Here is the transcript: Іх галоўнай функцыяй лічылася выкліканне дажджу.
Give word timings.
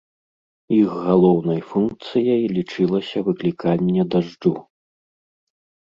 Іх 0.77 0.91
галоўнай 1.07 1.59
функцыяй 1.73 2.41
лічылася 2.55 3.17
выкліканне 3.27 4.03
дажджу. 4.17 4.55